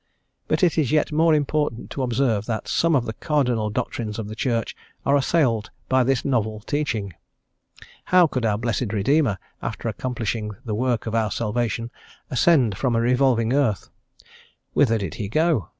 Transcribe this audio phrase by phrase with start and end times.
[0.47, 4.27] But it is yet more important to observe that some of the cardinal doctrines of
[4.27, 7.13] the Church are assailed by this novel teaching.
[8.05, 11.91] How could our blessed Redeemer, after accomplishing the work of our salvation,
[12.31, 13.91] ascend from a revolving earth?
[14.73, 15.69] Whither did He go?